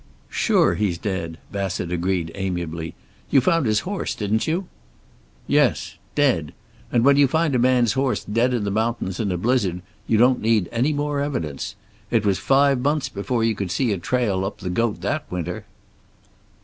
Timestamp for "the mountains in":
8.63-9.31